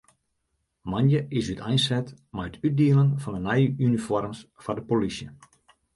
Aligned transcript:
Moandei 0.91 1.27
is 1.41 1.51
úteinset 1.55 2.09
mei 2.37 2.47
it 2.55 2.59
útdielen 2.71 3.13
fan 3.23 3.35
de 3.35 3.41
nije 3.47 3.69
unifoarms 3.87 4.39
foar 4.63 4.77
de 4.77 4.83
polysje. 4.89 5.27